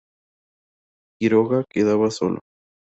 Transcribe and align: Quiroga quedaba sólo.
Quiroga 1.19 1.63
quedaba 1.69 2.09
sólo. 2.09 2.39